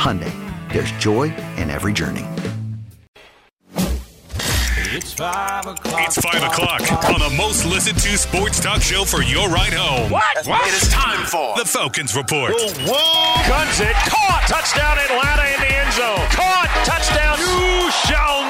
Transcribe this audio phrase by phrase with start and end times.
[0.00, 0.32] Hyundai,
[0.72, 1.24] there's joy
[1.58, 2.24] in every journey.
[4.96, 6.00] It's five o'clock.
[6.06, 10.10] It's 5 o'clock on the most listened to sports talk show for your ride home.
[10.10, 10.24] What?
[10.46, 10.66] What?
[10.66, 12.50] It is time for the Falcons Report.
[12.56, 13.46] Whoa!
[13.46, 13.92] Guns it.
[14.08, 14.48] Caught.
[14.48, 16.26] Touchdown Atlanta in the end zone.
[16.32, 16.72] Caught.
[16.88, 17.36] Touchdown.
[17.38, 18.49] You shall not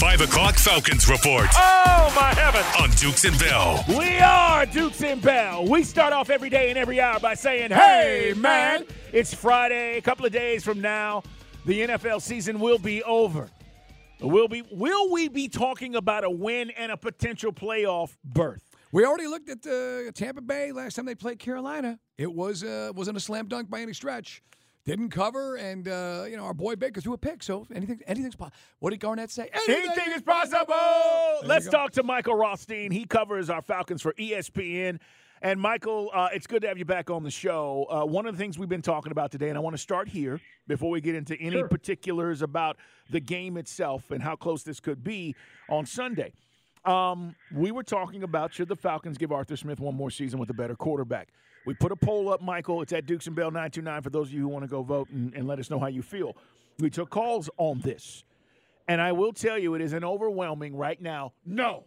[0.00, 2.66] 5 o'clock Falcons Report Oh, my heavens.
[2.80, 3.84] on Dukes and Bell.
[3.88, 5.66] We are Dukes and Bell.
[5.66, 9.96] We start off every day and every hour by saying, hey, man, it's Friday.
[9.98, 11.24] A couple of days from now,
[11.66, 13.48] the NFL season will be over.
[14.20, 18.62] Will, be, will we be talking about a win and a potential playoff berth?
[18.92, 21.98] We already looked at uh, Tampa Bay last time they played Carolina.
[22.16, 24.42] It was uh, wasn't a slam dunk by any stretch.
[24.88, 27.42] Didn't cover, and uh, you know our boy Baker threw a pick.
[27.42, 28.56] So anything, anything's possible.
[28.78, 29.50] What did Garnett say?
[29.68, 30.74] Anything is possible.
[31.42, 32.90] you Let's talk to Michael Rothstein.
[32.90, 34.98] He covers our Falcons for ESPN.
[35.42, 37.86] And Michael, uh, it's good to have you back on the show.
[37.90, 40.08] Uh, one of the things we've been talking about today, and I want to start
[40.08, 42.78] here before we get into any particulars about
[43.10, 45.36] the game itself and how close this could be
[45.68, 46.32] on Sunday.
[46.88, 50.48] Um, we were talking about should the Falcons give Arthur Smith one more season with
[50.48, 51.28] a better quarterback.
[51.66, 52.80] We put a poll up, Michael.
[52.80, 55.10] It's at Dukes and Bell 929 for those of you who want to go vote
[55.10, 56.34] and, and let us know how you feel.
[56.78, 58.24] We took calls on this.
[58.88, 61.84] And I will tell you, it is an overwhelming right now no.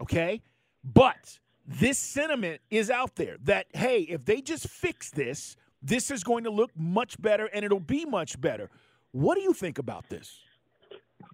[0.00, 0.40] Okay?
[0.82, 6.24] But this sentiment is out there that, hey, if they just fix this, this is
[6.24, 8.70] going to look much better and it'll be much better.
[9.12, 10.40] What do you think about this?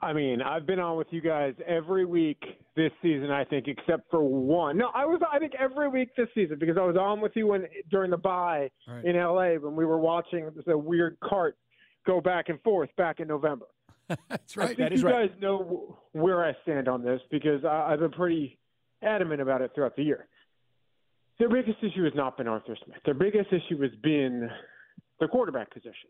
[0.03, 2.43] I mean, I've been on with you guys every week
[2.77, 4.77] this season, I think, except for one.
[4.79, 7.47] No, I was, I think, every week this season because I was on with you
[7.49, 9.05] when during the bye Right.
[9.05, 11.57] in LA when we were watching the uh, weird cart
[12.07, 13.67] go back and forth back in November.
[14.29, 14.65] That's right.
[14.65, 15.31] I think That is you right.
[15.31, 18.59] guys know where I stand on this because I, I've been pretty
[19.03, 20.27] adamant about it throughout the year.
[21.39, 22.99] Their biggest issue has not been Arthur Smith.
[23.05, 24.49] Their biggest issue has been
[25.21, 26.09] the quarterback position.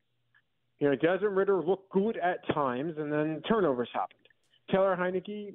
[0.85, 4.19] You know, Desmond Ridder looked good at times, and then turnovers happened.
[4.71, 5.55] Taylor Heinicke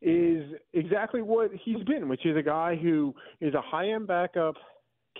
[0.00, 4.54] is exactly what he's been, which is a guy who is a high-end backup,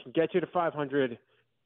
[0.00, 1.18] can get you to 500,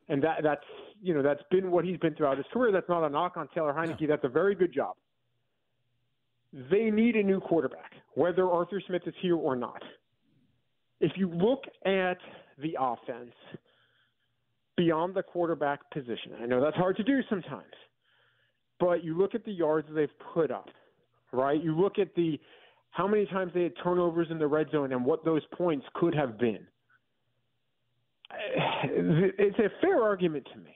[0.09, 0.65] and that that's
[1.03, 2.73] you know that's been what he's been throughout his career.
[2.73, 4.09] That's not a knock on Taylor Heinicke.
[4.09, 4.97] That's a very good job.
[6.71, 9.83] They need a new quarterback, whether Arthur Smith is here or not.
[11.01, 12.17] If you look at
[12.57, 13.35] the offense
[14.77, 17.75] beyond the quarterback position, I know that's hard to do sometimes,
[18.81, 20.69] but you look at the yards they've put up,
[21.33, 21.63] right?
[21.63, 22.39] You look at the
[22.91, 26.15] how many times they had turnovers in the red zone and what those points could
[26.15, 26.67] have been.
[28.85, 30.75] It's a fair argument to make.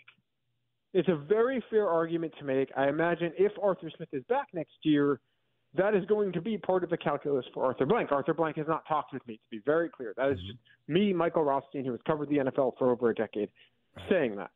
[0.94, 2.70] It's a very fair argument to make.
[2.76, 5.20] I imagine if Arthur Smith is back next year,
[5.76, 8.12] that is going to be part of the calculus for Arthur Blank.
[8.12, 10.14] Arthur Blank has not talked with me, to be very clear.
[10.16, 10.46] That is mm-hmm.
[10.46, 10.58] just
[10.88, 13.50] me, Michael Rothstein, who has covered the NFL for over a decade,
[14.08, 14.50] saying that.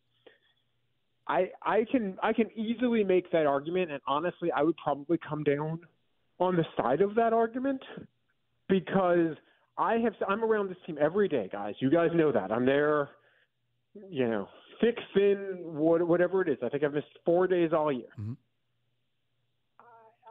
[1.29, 5.45] I I can I can easily make that argument, and honestly, I would probably come
[5.45, 5.81] down
[6.39, 7.83] on the side of that argument
[8.69, 9.37] because
[9.79, 11.75] I have I'm around this team every day, guys.
[11.79, 13.11] You guys know that I'm there.
[14.09, 14.49] You know,
[14.81, 16.59] thick, thin, what, whatever it is.
[16.63, 18.07] I think I've missed four days all year.
[18.19, 18.33] Mm-hmm.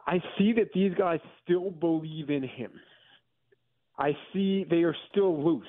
[0.06, 2.72] I see that these guys still believe in him.
[3.98, 5.66] I see they are still loose.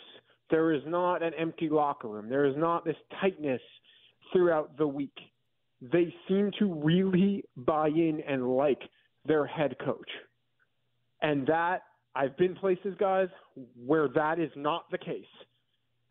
[0.51, 2.29] There is not an empty locker room.
[2.29, 3.61] There is not this tightness
[4.31, 5.17] throughout the week.
[5.81, 8.81] They seem to really buy in and like
[9.25, 10.09] their head coach.
[11.21, 11.83] And that,
[12.15, 13.29] I've been places, guys,
[13.85, 15.23] where that is not the case.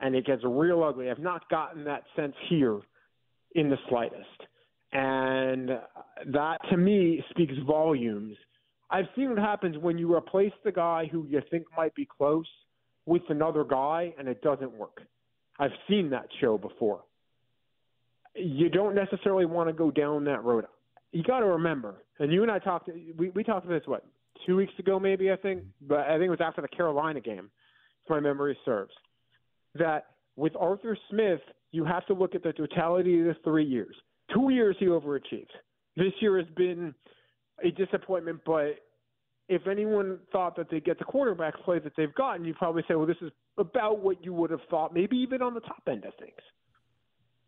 [0.00, 1.10] And it gets real ugly.
[1.10, 2.80] I've not gotten that sense here
[3.54, 4.24] in the slightest.
[4.92, 5.70] And
[6.32, 8.36] that, to me, speaks volumes.
[8.90, 12.46] I've seen what happens when you replace the guy who you think might be close
[13.10, 15.00] with another guy and it doesn't work.
[15.58, 17.00] I've seen that show before.
[18.36, 20.64] You don't necessarily want to go down that road.
[21.10, 22.88] You got to remember, and you and I talked.
[23.18, 24.06] We we talked about this what
[24.46, 27.50] two weeks ago, maybe I think, but I think it was after the Carolina game,
[28.04, 28.92] if my memory serves.
[29.74, 30.06] That
[30.36, 31.40] with Arthur Smith,
[31.72, 33.96] you have to look at the totality of the three years.
[34.32, 35.50] Two years he overachieved.
[35.96, 36.94] This year has been
[37.64, 38.76] a disappointment, but
[39.50, 42.94] if anyone thought that they'd get the quarterback play that they've gotten, you'd probably say,
[42.94, 46.04] well, this is about what you would have thought, maybe even on the top end
[46.04, 46.38] of things.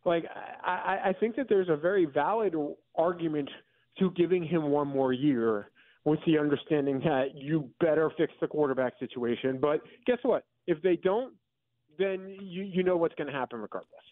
[0.05, 0.25] Like,
[0.65, 2.57] I, I think that there's a very valid
[2.97, 3.49] argument
[4.01, 5.71] to giving him one more year
[6.05, 9.61] with the understanding that you better fix the quarterback situation.
[9.63, 10.45] But guess what?
[10.67, 11.35] If they don't,
[12.01, 14.03] then you, you know what's going to happen regardless.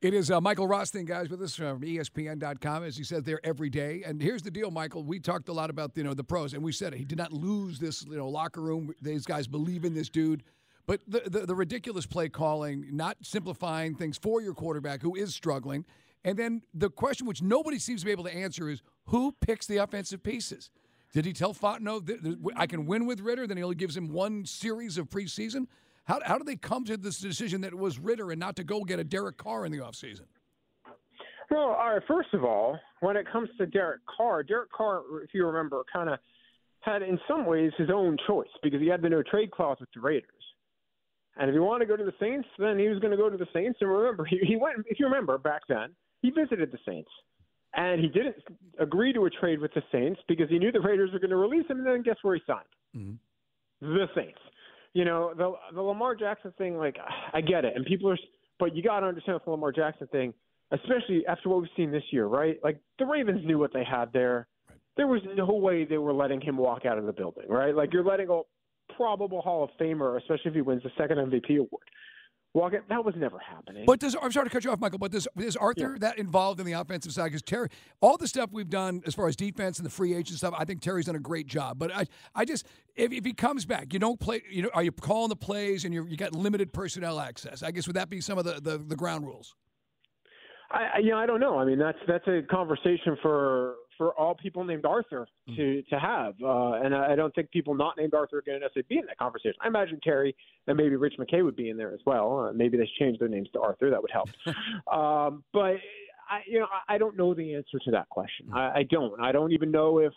[0.00, 3.68] It is uh, Michael Rothstein, guys, with us from ESPN.com, as he says there every
[3.68, 4.04] day.
[4.06, 5.02] And here's the deal, Michael.
[5.02, 6.98] We talked a lot about you know the pros, and we said it.
[6.98, 8.94] He did not lose this you know locker room.
[9.02, 10.44] These guys believe in this dude.
[10.86, 15.34] But the, the, the ridiculous play calling, not simplifying things for your quarterback who is
[15.34, 15.84] struggling,
[16.24, 19.66] and then the question which nobody seems to be able to answer is who picks
[19.66, 20.70] the offensive pieces?
[21.12, 23.48] Did he tell Fontenot that I can win with Ridder?
[23.48, 25.66] Then he only gives him one series of preseason.
[26.08, 28.64] How, how did they come to this decision that it was Ridder and not to
[28.64, 30.24] go get a Derek Carr in the offseason?
[31.50, 35.30] Well, all right, first of all, when it comes to Derek Carr, Derek Carr, if
[35.34, 36.18] you remember, kind of
[36.80, 39.90] had in some ways his own choice because he had the no trade clause with
[39.94, 40.30] the Raiders.
[41.36, 43.28] And if he wanted to go to the Saints, then he was going to go
[43.28, 43.78] to the Saints.
[43.80, 45.90] And remember, he, he went, if you remember back then,
[46.22, 47.10] he visited the Saints.
[47.74, 48.36] And he didn't
[48.78, 51.36] agree to a trade with the Saints because he knew the Raiders were going to
[51.36, 51.78] release him.
[51.78, 52.64] And then guess where he signed?
[52.96, 53.94] Mm-hmm.
[53.94, 54.38] The Saints
[54.98, 56.96] you know, the the Lamar Jackson thing, like
[57.32, 58.18] I get it, and people are,
[58.58, 60.34] but you got to understand with the Lamar Jackson thing,
[60.72, 62.58] especially after what we've seen this year, right?
[62.64, 64.48] Like the Ravens knew what they had there.
[64.96, 67.76] There was no way they were letting him walk out of the building, right?
[67.76, 68.40] Like you're letting a
[68.96, 71.86] probable Hall of Famer, especially if he wins the second MVP award,
[72.88, 73.84] That was never happening.
[73.86, 74.98] But does I'm sorry to cut you off, Michael.
[74.98, 75.98] But does is Arthur Yeah.
[76.00, 77.24] that involved in the offensive side?
[77.26, 77.68] Because Terry,
[78.00, 80.64] all the stuff we've done as far as defense and the free agent stuff, I
[80.64, 81.78] think Terry's done a great job.
[81.78, 82.66] But I, I just
[82.96, 84.42] if, if he comes back, you don't play.
[84.50, 87.62] You know, are you calling the plays and you you got limited personnel access?
[87.62, 89.54] I guess would that be some of the the, the ground rules?
[90.70, 91.58] I, I- you know, I don't know.
[91.58, 96.34] I mean, that's that's a conversation for for all people named Arthur to to have,
[96.42, 98.98] uh, and I I don't think people not named Arthur are going to necessarily be
[98.98, 99.56] in that conversation.
[99.60, 100.34] I imagine Terry
[100.66, 102.40] and maybe Rich McKay would be in there as well.
[102.40, 103.90] Uh, maybe they changed their names to Arthur.
[103.90, 104.30] That would help.
[104.90, 105.76] um, but
[106.30, 108.50] I, you know, I, I don't know the answer to that question.
[108.54, 109.20] I, I don't.
[109.20, 110.12] I don't even know if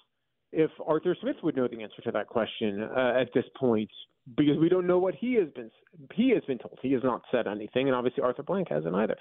[0.52, 3.90] if Arthur Smith would know the answer to that question uh, at this point
[4.38, 5.72] because we don't know what he has been
[6.14, 6.78] he has been told.
[6.82, 9.16] He has not said anything, and obviously Arthur Blank hasn't either.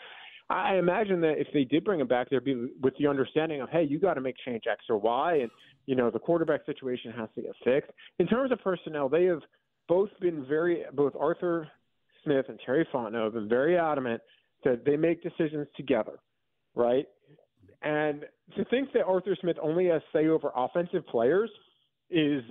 [0.51, 3.71] I imagine that if they did bring him back, there'd be with the understanding of,
[3.71, 5.51] hey, you got to make change X or Y, and
[5.87, 7.93] you know the quarterback situation has to get fixed.
[8.19, 9.41] In terms of personnel, they have
[9.89, 11.69] both been very, both Arthur
[12.25, 14.21] Smith and Terry Fontenot have been very adamant
[14.65, 16.19] that they make decisions together,
[16.75, 17.07] right?
[17.83, 18.25] And
[18.57, 21.51] to think that Arthur Smith only has say over offensive players
[22.11, 22.43] is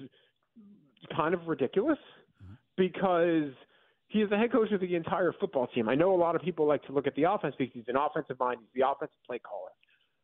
[1.15, 1.99] kind of ridiculous
[2.41, 2.53] mm-hmm.
[2.77, 3.53] because
[4.09, 5.87] he is the head coach of the entire football team.
[5.87, 7.95] I know a lot of people like to look at the offense because he's an
[7.95, 9.69] offensive mind, he's the offensive play caller.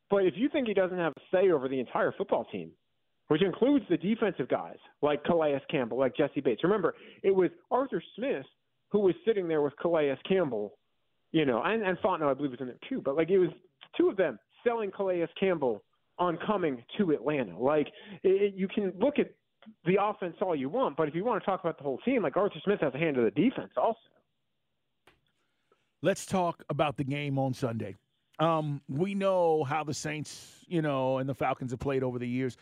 [0.10, 2.72] But if you think he doesn't have a say over the entire football team,
[3.28, 6.64] which includes the defensive guys like Calais Campbell, like Jessie Bates.
[6.64, 8.46] Remember, it was Arthur Smith
[8.90, 10.78] who was sitting there with Calais Campbell,
[11.32, 13.02] you know, and, and Fontenot, I believe, was in there too.
[13.04, 13.50] But like it was
[13.98, 15.84] two of them selling Calais Campbell
[16.18, 17.58] on coming to Atlanta.
[17.58, 17.88] Like
[18.24, 19.32] it, you can look at
[19.86, 22.24] the offense all you want, but if you want to talk about the whole team,
[22.24, 23.98] like Arthur Smith has a hand in the defense also.
[26.02, 27.96] Let's talk about the game on Sunday.
[28.40, 32.28] Um, we know how the Saints, you know, and the Falcons have played over the
[32.28, 32.58] years.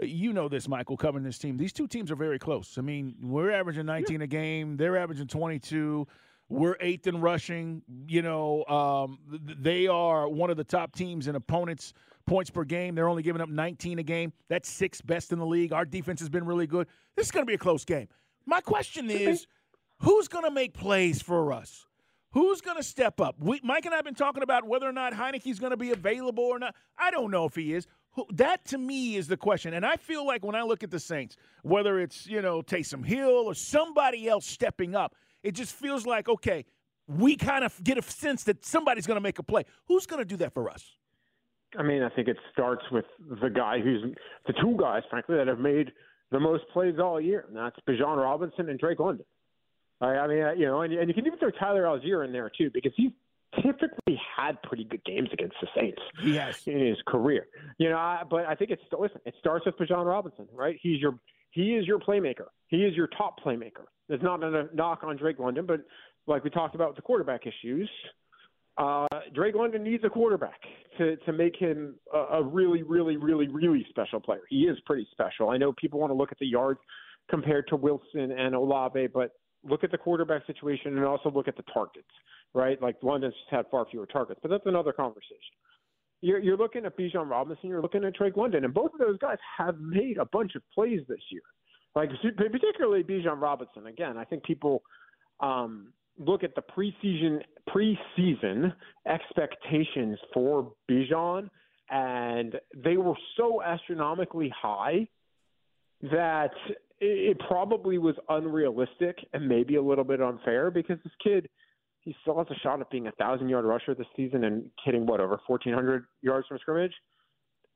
[0.00, 1.56] You know this, Michael, covering this team.
[1.56, 2.76] These two teams are very close.
[2.78, 4.76] I mean, we're averaging 19 a game.
[4.76, 6.06] They're averaging 22.
[6.48, 7.82] We're eighth in rushing.
[8.08, 11.94] You know, um, they are one of the top teams in opponents'
[12.26, 12.94] points per game.
[12.94, 14.32] They're only giving up 19 a game.
[14.48, 15.72] That's sixth best in the league.
[15.72, 16.86] Our defense has been really good.
[17.16, 18.08] This is going to be a close game.
[18.46, 19.46] My question is,
[20.00, 21.86] who's going to make plays for us?
[22.32, 23.36] Who's going to step up?
[23.38, 25.92] We, Mike and I have been talking about whether or not Heinicke's going to be
[25.92, 26.74] available or not.
[26.98, 27.86] I don't know if he is.
[28.14, 29.72] Who, that to me is the question.
[29.72, 33.04] And I feel like when I look at the Saints, whether it's, you know, Taysom
[33.04, 35.14] Hill or somebody else stepping up,
[35.44, 36.64] it just feels like, okay,
[37.06, 39.64] we kind of get a sense that somebody's going to make a play.
[39.86, 40.96] Who's going to do that for us?
[41.78, 43.04] I mean, I think it starts with
[43.40, 44.02] the guy who's
[44.46, 45.92] the two guys, frankly, that have made
[46.30, 49.24] the most plays all year, and that's Bijan Robinson and Drake London.
[50.00, 52.50] I, I mean, you know, and, and you can even throw Tyler Allgeier in there
[52.56, 53.12] too because he's
[53.62, 56.02] typically had pretty good games against the Saints.
[56.34, 57.46] Has in his career.
[57.78, 59.20] You know, I, but I think it's listen.
[59.24, 60.76] It starts with Bijan Robinson, right?
[60.82, 61.18] He's your
[61.50, 62.46] he is your playmaker.
[62.68, 63.86] He is your top playmaker.
[64.08, 65.80] It's not a knock on Drake London, but
[66.26, 67.88] like we talked about with the quarterback issues,
[68.76, 70.60] uh, Drake London needs a quarterback
[70.98, 74.42] to to make him a, a really, really, really, really special player.
[74.48, 75.50] He is pretty special.
[75.50, 76.80] I know people want to look at the yards
[77.30, 81.56] compared to Wilson and Olave, but look at the quarterback situation and also look at
[81.56, 82.08] the targets,
[82.52, 82.80] right?
[82.82, 85.56] Like London's just had far fewer targets, but that's another conversation.
[86.20, 89.18] You're, you're looking at Bijan Robinson, you're looking at Drake London, and both of those
[89.18, 91.42] guys have made a bunch of plays this year.
[91.94, 93.86] Like particularly Bijan Robinson.
[93.86, 94.82] Again, I think people
[95.40, 98.72] um, look at the preseason preseason
[99.06, 101.48] expectations for Bijan,
[101.90, 105.08] and they were so astronomically high
[106.02, 106.52] that
[107.00, 111.48] it probably was unrealistic and maybe a little bit unfair because this kid
[112.00, 115.06] he still has a shot at being a thousand yard rusher this season and hitting
[115.06, 116.92] what over fourteen hundred yards from scrimmage.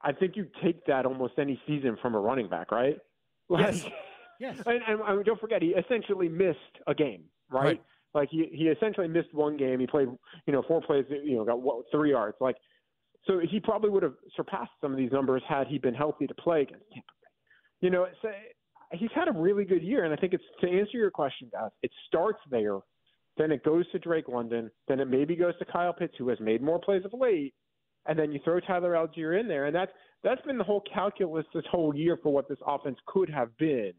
[0.03, 2.99] I think you take that almost any season from a running back, right?
[3.49, 3.87] Like, yes.
[4.39, 4.57] Yes.
[4.67, 7.65] And, and, and, don't forget, he essentially missed a game, right?
[7.65, 7.83] right?
[8.15, 9.81] Like he he essentially missed one game.
[9.81, 10.09] He played,
[10.47, 12.37] you know, four plays, you know, got what, three yards.
[12.41, 12.57] Like,
[13.25, 16.35] so he probably would have surpassed some of these numbers had he been healthy to
[16.35, 17.29] play against Tampa Bay.
[17.81, 20.69] You know, it's a, he's had a really good year, and I think it's to
[20.69, 21.71] answer your question, guys.
[21.83, 22.79] It starts there,
[23.37, 26.41] then it goes to Drake London, then it maybe goes to Kyle Pitts, who has
[26.41, 27.55] made more plays of late,
[28.07, 29.93] and then you throw Tyler Allgeier in there, and that's
[30.25, 33.93] that's been the whole calculus this whole year for what this offense could have been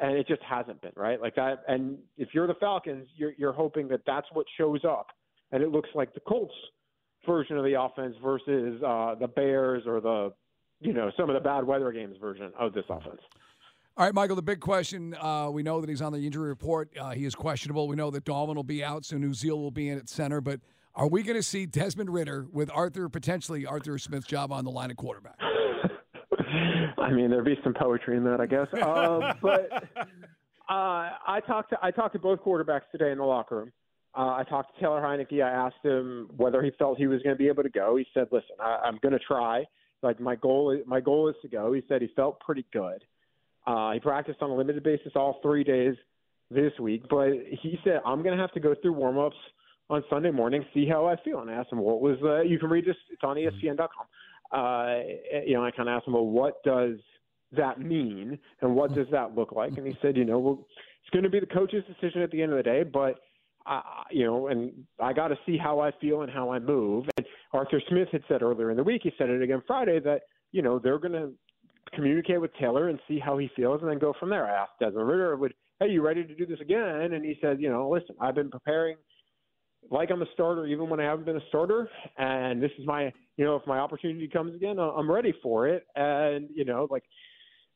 [0.00, 1.20] and it just hasn't been right.
[1.20, 5.08] Like that, and if you're the Falcons, you're you're hoping that that's what shows up,
[5.52, 6.54] and it looks like the Colts
[7.26, 10.32] version of the offense versus uh, the Bears or the
[10.80, 13.20] you know some of the bad weather games version of this offense.
[13.96, 16.96] All right, Michael, the big question uh, we know that he's on the injury report.
[16.96, 17.88] Uh, he is questionable.
[17.88, 20.40] We know that Dalman will be out, so Uziel will be in at center.
[20.40, 20.60] But
[20.94, 24.70] are we going to see Desmond Ridder with Arthur, potentially Arthur Smith's job on the
[24.70, 25.36] line of quarterback?
[26.98, 28.66] I mean, there'd be some poetry in that, I guess.
[28.72, 29.70] Uh, but
[30.68, 33.72] uh, I talked to I talked to both quarterbacks today in the locker room.
[34.16, 35.42] Uh, I talked to Taylor Heinicke.
[35.42, 37.96] I asked him whether he felt he was going to be able to go.
[37.96, 39.64] He said, "Listen, I, I'm going to try.
[40.02, 43.04] Like my goal, is, my goal is to go." He said he felt pretty good.
[43.66, 45.94] Uh, he practiced on a limited basis all three days
[46.50, 49.36] this week, but he said, "I'm going to have to go through warm-ups
[49.90, 52.58] on Sunday morning, see how I feel." And I asked him, "What was?" Uh, you
[52.58, 52.96] can read this.
[53.10, 54.06] It's on ESPN.com
[54.52, 55.00] uh,
[55.46, 56.96] you know, I kind of asked him, well, what does
[57.52, 59.76] that mean and what does that look like?
[59.76, 60.66] And he said, you know, well,
[61.02, 63.20] it's going to be the coach's decision at the end of the day, but
[63.68, 67.04] uh, you know, and I got to see how I feel and how I move.
[67.16, 70.22] And Arthur Smith had said earlier in the week, he said it again Friday that
[70.52, 71.32] you know they're going to
[71.94, 74.46] communicate with Taylor and see how he feels, and then go from there.
[74.46, 77.60] I asked Desmond Ridder, "Would hey, you ready to do this again?" And he said,
[77.60, 78.96] "You know, listen, I've been preparing
[79.90, 81.88] like I'm a starter even when I haven't been a starter.
[82.16, 85.86] And this is my, you know, if my opportunity comes again, I'm ready for it.
[85.96, 87.04] And, you know, like,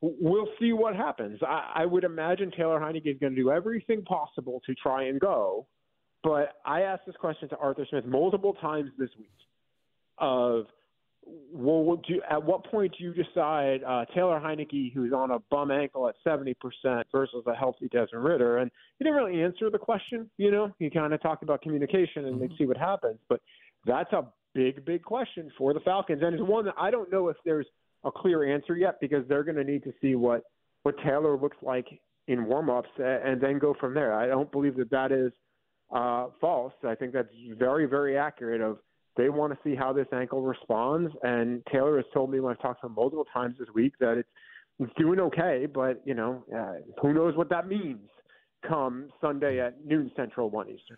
[0.00, 1.40] we'll see what happens.
[1.42, 5.20] I, I would imagine Taylor Heinicke is going to do everything possible to try and
[5.20, 5.66] go.
[6.22, 9.30] But I asked this question to Arthur Smith multiple times this week
[10.18, 10.66] of–
[11.24, 15.38] well, do you, at what point do you decide uh, Taylor Heinicke, who's on a
[15.50, 16.54] bum ankle at 70%
[17.12, 18.58] versus a healthy Desmond Ridder?
[18.58, 20.74] And he didn't really answer the question, you know.
[20.78, 22.54] He kind of talked about communication and mm-hmm.
[22.58, 23.18] see what happens.
[23.28, 23.40] But
[23.86, 26.22] that's a big, big question for the Falcons.
[26.22, 27.66] And it's one that I don't know if there's
[28.04, 30.42] a clear answer yet because they're going to need to see what,
[30.82, 31.86] what Taylor looks like
[32.26, 34.14] in warm-ups and then go from there.
[34.14, 35.32] I don't believe that that is
[35.94, 36.72] uh, false.
[36.86, 38.78] I think that's very, very accurate of–
[39.16, 41.12] they want to see how this ankle responds.
[41.22, 44.18] And Taylor has told me when I've talked to him multiple times this week that
[44.18, 44.28] it's,
[44.78, 48.00] it's doing okay, but you know, uh, who knows what that means
[48.66, 50.96] come Sunday at noon Central, one Eastern.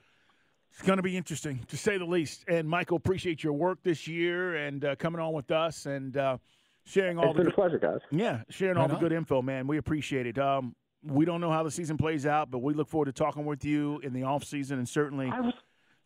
[0.71, 2.45] It's going to be interesting, to say the least.
[2.49, 6.39] And Michael, appreciate your work this year and uh, coming on with us and uh,
[6.85, 8.01] sharing all it's the been good, a pleasure, guys.
[8.11, 9.01] Yeah, sharing right all the on.
[9.01, 9.67] good info, man.
[9.67, 10.39] We appreciate it.
[10.39, 13.45] Um, we don't know how the season plays out, but we look forward to talking
[13.45, 15.31] with you in the off season and certainly.
[15.33, 15.55] I was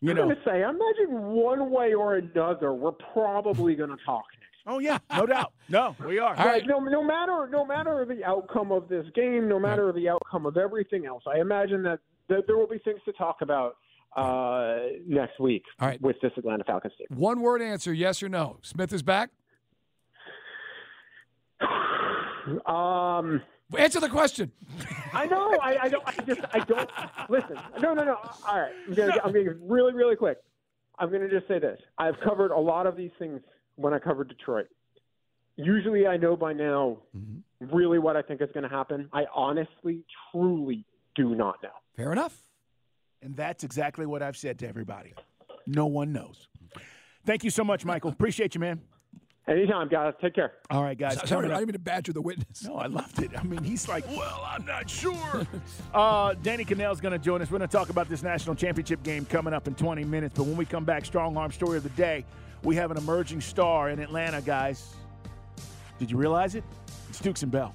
[0.00, 3.90] you I'm know, going to say, I imagine one way or another, we're probably going
[3.90, 4.44] to talk next.
[4.66, 5.52] Oh yeah, no doubt.
[5.68, 6.36] No, we are.
[6.36, 6.62] All right.
[6.66, 10.56] No, no matter no matter the outcome of this game, no matter the outcome of
[10.58, 13.76] everything else, I imagine that, that there will be things to talk about
[14.14, 16.00] uh, next week All right.
[16.02, 17.06] with this Atlanta Falcons team.
[17.18, 18.58] One word answer: yes or no.
[18.62, 19.30] Smith is back.
[22.66, 23.40] um.
[23.76, 24.50] Answer the question.
[25.12, 25.58] I know.
[25.62, 26.06] I, I don't.
[26.06, 26.40] I just.
[26.52, 26.90] I don't.
[27.28, 27.56] Listen.
[27.80, 27.92] No.
[27.94, 28.04] No.
[28.04, 28.16] No.
[28.46, 28.72] All right.
[28.86, 29.12] I'm gonna.
[29.24, 30.38] I'm gonna really, really quick.
[30.98, 31.78] I'm gonna just say this.
[31.98, 33.40] I've covered a lot of these things
[33.76, 34.66] when I covered Detroit.
[35.56, 37.76] Usually, I know by now mm-hmm.
[37.76, 39.08] really what I think is going to happen.
[39.12, 40.84] I honestly, truly
[41.16, 41.70] do not know.
[41.96, 42.36] Fair enough.
[43.22, 45.14] And that's exactly what I've said to everybody.
[45.66, 46.46] No one knows.
[47.26, 48.10] Thank you so much, Michael.
[48.10, 48.80] Appreciate you, man.
[49.48, 50.12] Anytime, guys.
[50.20, 50.52] Take care.
[50.70, 51.26] All right, guys.
[51.26, 52.64] Sorry, I didn't mean to badger the witness.
[52.64, 53.30] No, I loved it.
[53.36, 55.46] I mean, he's like, well, I'm not sure.
[55.94, 57.50] uh, Danny Kanell's going to join us.
[57.50, 60.34] We're going to talk about this national championship game coming up in 20 minutes.
[60.36, 62.26] But when we come back, strong arm story of the day,
[62.62, 64.94] we have an emerging star in Atlanta, guys.
[65.98, 66.64] Did you realize it?
[67.08, 67.74] It's Dukes and Bell.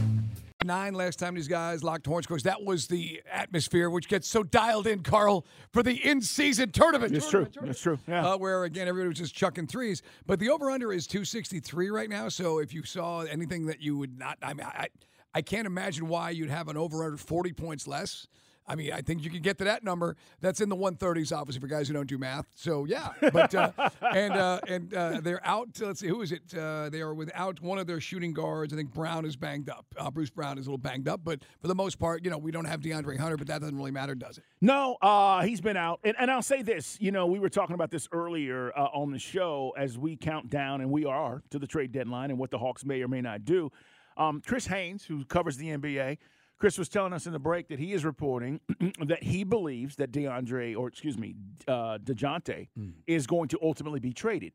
[0.71, 2.23] Nine last time these guys locked horns.
[2.25, 6.71] Of course, that was the atmosphere which gets so dialed in, Carl, for the in-season
[6.71, 7.13] tournament.
[7.13, 7.43] It's true.
[7.43, 7.99] Tournament, It's true.
[8.07, 8.25] Yeah.
[8.25, 10.01] uh, where again everybody was just chucking threes.
[10.25, 12.29] But the over/under is 263 right now.
[12.29, 14.87] So if you saw anything that you would not, I mean, I,
[15.33, 18.27] I can't imagine why you'd have an over/under 40 points less.
[18.67, 20.15] I mean, I think you can get to that number.
[20.39, 22.45] That's in the 130s, obviously, for guys who don't do math.
[22.55, 23.71] So yeah, but uh,
[24.01, 25.69] and uh, and uh, they're out.
[25.79, 26.53] Let's see, who is it?
[26.57, 28.73] Uh, they are without one of their shooting guards.
[28.73, 29.85] I think Brown is banged up.
[29.97, 32.37] Uh, Bruce Brown is a little banged up, but for the most part, you know,
[32.37, 34.43] we don't have DeAndre Hunter, but that doesn't really matter, does it?
[34.61, 35.99] No, uh, he's been out.
[36.03, 39.11] And, and I'll say this you know, we were talking about this earlier uh, on
[39.11, 42.51] the show as we count down, and we are to the trade deadline and what
[42.51, 43.71] the Hawks may or may not do.
[44.17, 46.17] Um, Chris Haynes, who covers the NBA,
[46.61, 48.59] Chris was telling us in the break that he is reporting
[49.07, 51.33] that he believes that DeAndre, or excuse me,
[51.67, 52.67] uh, DeJounte,
[53.07, 54.53] is going to ultimately be traded.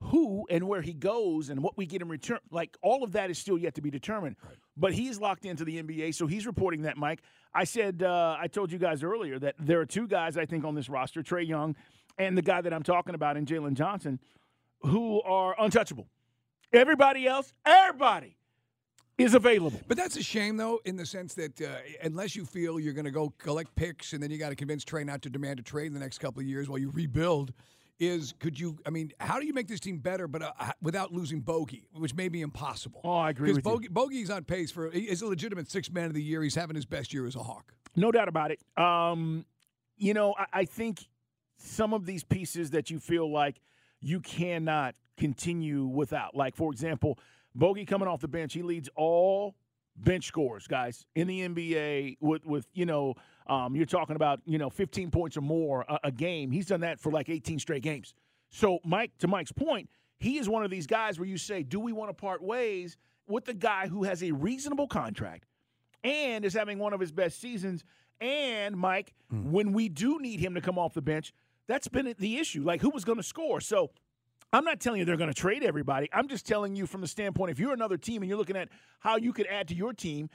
[0.00, 3.28] Who and where he goes and what we get in return, like all of that
[3.28, 4.36] is still yet to be determined.
[4.76, 7.22] But he's locked into the NBA, so he's reporting that, Mike.
[7.52, 10.64] I said, uh, I told you guys earlier that there are two guys I think
[10.64, 11.74] on this roster, Trae Young
[12.18, 14.20] and the guy that I'm talking about in Jalen Johnson,
[14.82, 16.06] who are untouchable.
[16.72, 18.36] Everybody else, everybody
[19.18, 19.80] is available.
[19.88, 21.68] But that's a shame, though, in the sense that uh,
[22.02, 24.84] unless you feel you're going to go collect picks and then you got to convince
[24.84, 27.52] Trae not to demand a trade in the next couple of years while you rebuild,
[27.98, 28.78] is could you?
[28.86, 32.14] I mean, how do you make this team better, but uh, without losing Bogey, which
[32.14, 33.00] may be impossible?
[33.02, 33.72] Oh, I agree Because with you.
[33.72, 36.42] Bogey, Bogey's on pace for he's a legitimate six man of the year.
[36.42, 37.72] He's having his best year as a Hawk.
[37.96, 38.60] No doubt about it.
[38.80, 39.44] Um,
[39.96, 41.08] you know, I, I think
[41.56, 43.60] some of these pieces that you feel like
[44.00, 47.18] you cannot continue without, like for example,
[47.54, 49.56] Bogey coming off the bench, he leads all
[49.96, 53.14] bench scores, guys, in the NBA with with you know,
[53.46, 56.50] um, you're talking about you know 15 points or more a, a game.
[56.50, 58.14] He's done that for like 18 straight games.
[58.50, 61.80] So, Mike, to Mike's point, he is one of these guys where you say, do
[61.80, 65.44] we want to part ways with the guy who has a reasonable contract?
[66.04, 67.84] and is having one of his best seasons.
[68.20, 71.32] And Mike, when we do need him to come off the bench,
[71.66, 72.62] that's been the issue.
[72.64, 73.60] Like who was going to score?
[73.60, 73.90] So
[74.52, 76.08] I'm not telling you they're going to trade everybody.
[76.12, 78.68] I'm just telling you from the standpoint if you're another team and you're looking at
[79.00, 80.30] how you could add to your team,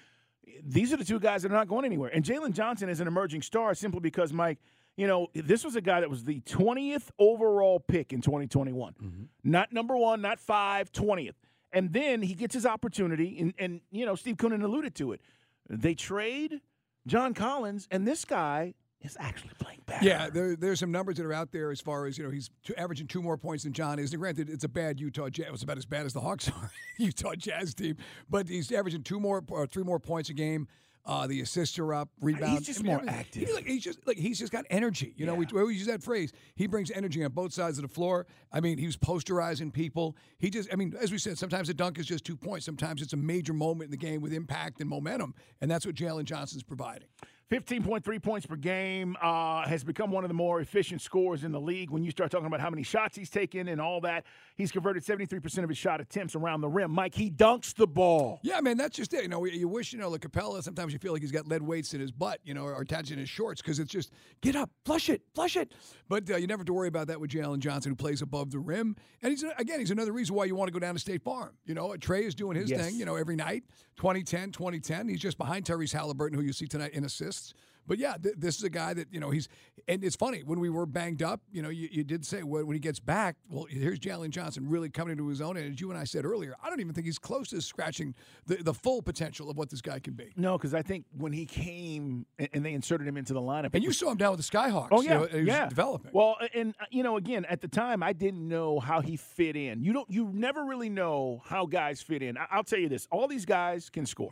[0.64, 2.12] these are the two guys that are not going anywhere.
[2.14, 4.60] And Jalen Johnson is an emerging star simply because, Mike,
[4.96, 8.94] you know, this was a guy that was the 20th overall pick in 2021.
[8.94, 9.24] Mm-hmm.
[9.44, 11.34] Not number one, not five, 20th.
[11.72, 15.22] And then he gets his opportunity, and, and you know, Steve Koonin alluded to it.
[15.68, 16.62] They trade
[17.08, 20.06] John Collins, and this guy is actually playing better.
[20.06, 22.50] Yeah, there, there's some numbers that are out there as far as you know he's
[22.64, 24.12] two, averaging two more points than John is.
[24.14, 25.48] And granted, it's a bad Utah Jazz.
[25.54, 27.98] It's about as bad as the Hawks are, Utah Jazz team.
[28.30, 30.68] But he's averaging two more or three more points a game.
[31.06, 32.66] Uh, the assists are up, rebounds.
[32.66, 33.20] He's just I mean, more everything.
[33.20, 33.42] active.
[33.44, 35.14] He's, like, he's just like he's just got energy.
[35.18, 36.32] You know, we, we use that phrase.
[36.56, 38.26] He brings energy on both sides of the floor.
[38.54, 40.16] I mean, he was posterizing people.
[40.38, 42.66] He just, I mean, as we said, sometimes a dunk is just two points.
[42.66, 45.94] Sometimes it's a major moment in the game with impact and momentum, and that's what
[45.96, 47.10] Jalen Johnson's providing.
[47.54, 51.62] 15.3 points per game uh, has become one of the more efficient scorers in the
[51.62, 51.92] league.
[51.92, 55.04] When you start talking about how many shots he's taken and all that, he's converted
[55.06, 56.90] 73% of his shot attempts around the rim.
[56.90, 58.40] Mike, he dunks the ball.
[58.42, 59.22] Yeah, man, that's just it.
[59.22, 61.62] You know, you wish, you know, like Capela, sometimes you feel like he's got lead
[61.62, 64.12] weights in his butt, you know, or attached in his shorts because it's just
[64.42, 65.74] get up, flush it, flush it.
[66.10, 68.50] But uh, you never have to worry about that with Jalen Johnson, who plays above
[68.50, 68.96] the rim.
[69.22, 71.52] And he's, again, he's another reason why you want to go down to State Farm.
[71.66, 72.84] You know, Trae is doing his Yes.
[72.84, 73.64] thing, you know, every night
[73.98, 75.08] 2010, 2010.
[75.08, 77.43] He's just behind Tyrese Halliburton, who you see tonight in assists.
[77.86, 79.50] But yeah, th- this is a guy that, you know, he's,
[79.90, 82.66] and it's funny, when we were banged up, you know, you, you did say when,
[82.66, 85.58] when he gets back, well, here's Jalen Johnson really coming into his own.
[85.58, 88.16] And as you and I said earlier, I don't even think he's close to scratching
[88.46, 90.32] the, the full potential of what this guy can be.
[90.38, 93.72] No, because I think when he came and, and they inserted him into the lineup,
[93.74, 94.88] And you saw him down with the Skyhawks.
[94.94, 95.68] Oh you yeah, know, he was yeah.
[95.68, 96.12] developing.
[96.14, 99.58] Well, and uh, you know, again, at the time, I didn't know how he fit
[99.58, 99.84] in.
[99.84, 102.38] You don't, you never really know how guys fit in.
[102.38, 104.32] I- I'll tell you this: all these guys can score,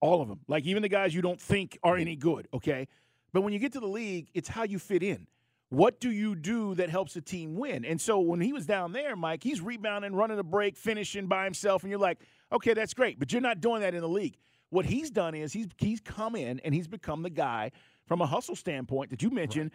[0.00, 0.40] all of them.
[0.48, 2.48] Like even the guys you don't think are any good.
[2.54, 2.88] Okay,
[3.32, 5.26] but when you get to the league, it's how you fit in.
[5.70, 7.84] What do you do that helps a team win?
[7.84, 11.44] And so when he was down there, Mike, he's rebounding, running a break, finishing by
[11.44, 12.18] himself, and you're like,
[12.50, 14.38] okay, that's great, but you're not doing that in the league.
[14.70, 17.70] What he's done is he's he's come in and he's become the guy
[18.06, 19.70] from a hustle standpoint that you mentioned,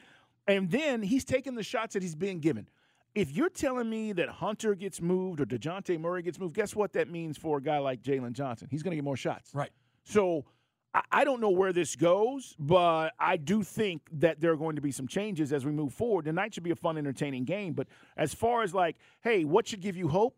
[0.48, 2.68] and then he's taking the shots that he's being given.
[3.16, 6.94] If you're telling me that Hunter gets moved or DeJounte Murray gets moved, guess what
[6.94, 8.68] that means for a guy like Jalen Johnson?
[8.72, 9.52] He's going to get more shots.
[9.54, 9.70] Right.
[10.04, 10.46] So
[11.12, 14.82] I- don't know where this goes, but I do think that there are going to
[14.82, 16.26] be some changes as we move forward.
[16.26, 17.74] Tonight should be a fun, entertaining game.
[17.74, 20.38] But as far as like, hey, what should give you hope?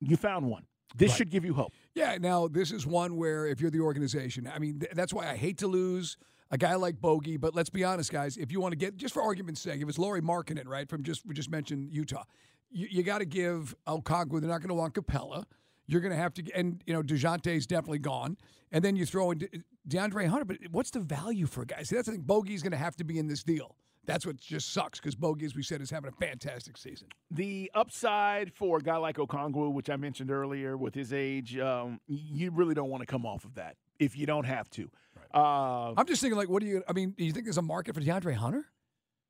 [0.00, 0.66] You found one.
[0.96, 1.18] This Right.
[1.18, 1.72] should give you hope.
[1.94, 5.28] Yeah, now this is one where if you're the organization, I mean, th- that's why
[5.28, 6.16] I hate to lose
[6.52, 7.36] a guy like Bogey.
[7.36, 8.36] But let's be honest, guys.
[8.36, 11.02] If you want to get, just for argument's sake, if it's Lauri Markkanen, right, from
[11.02, 12.24] just we just mentioned Utah,
[12.70, 14.40] you, you got to give Okongwu.
[14.40, 15.44] They're not going to want Capela.
[15.90, 18.36] You're going to have to, and you know, Dejounte's definitely gone,
[18.70, 19.48] and then you throw in De-
[19.88, 20.44] DeAndre Hunter.
[20.44, 21.82] But what's the value for a guy?
[21.82, 22.20] See, that's the thing.
[22.22, 23.74] Bogey's going to have to be in this deal.
[24.06, 27.08] That's what just sucks because Bogey, as we said, is having a fantastic season.
[27.32, 32.00] The upside for a guy like Okongwu, which I mentioned earlier, with his age, um,
[32.06, 34.90] you really don't want to come off of that if you don't have to.
[35.34, 36.82] Uh, I'm just thinking, like, what do you?
[36.88, 38.64] I mean, do you think there's a market for DeAndre Hunter?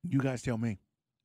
[0.02, 0.78] you guys tell me.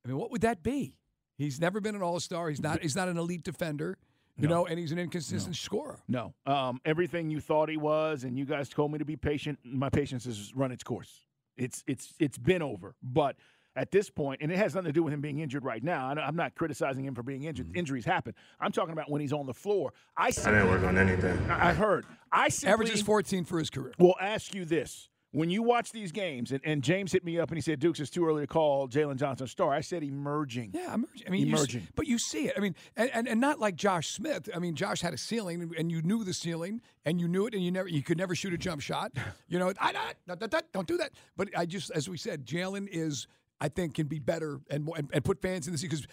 [0.04, 0.98] I mean, what would that be?
[1.38, 2.50] He's never been an All Star.
[2.50, 2.82] He's not.
[2.82, 3.98] He's not an elite defender.
[4.38, 6.00] You know, and he's an inconsistent scorer.
[6.08, 6.34] No.
[6.46, 9.60] Um, everything you thought he was, and you guys told me to be patient.
[9.64, 11.22] My patience has run its course.
[11.58, 12.96] It's it's it's been over.
[13.02, 13.38] But
[13.78, 16.10] at this point, and it has nothing to do with him being injured right now.
[16.10, 17.76] I- I'm not criticizing him for being injured.
[17.78, 18.34] Injuries happen.
[18.60, 19.94] I'm talking about when he's on the floor.
[20.18, 21.38] I I didn't work on anything.
[21.50, 22.06] I I heard.
[22.32, 23.94] I simply, Averages 14 for his career.
[24.00, 25.10] will ask you this.
[25.36, 28.00] When you watch these games, and, and James hit me up and he said, Dukes,
[28.00, 29.74] it's too early to call Jalen Johnson a star.
[29.74, 30.72] I said emerging.
[30.74, 31.28] Yeah, emerging.
[31.28, 31.88] I mean, you emerging.
[31.94, 32.54] but you see it.
[32.56, 34.50] I mean, and, and, and not like Josh Smith.
[34.56, 37.54] I mean, Josh had a ceiling, and- you knew the ceiling, and you knew it,
[37.54, 39.12] and you never, you could never shoot a jump shot.
[39.48, 40.36] You know, I, I,
[40.74, 41.12] don't do that.
[41.38, 43.28] But I just, as we said, Jalen is.
[43.62, 46.06] I think can be better and more- and, and put fans in the seat because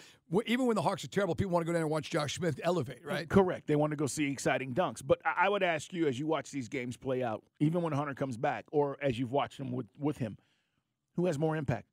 [0.46, 2.58] even when the Hawks are terrible, people want to go down and watch Josh Smith
[2.62, 3.28] elevate, right?
[3.28, 3.66] Correct.
[3.66, 5.02] They want to go see exciting dunks.
[5.04, 8.14] But I would ask you, as you watch these games play out, even when Hunter
[8.14, 10.38] comes back, or as you've watched them with, with him,
[11.16, 11.86] who has more impact?